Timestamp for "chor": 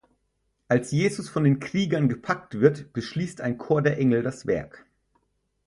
3.59-3.83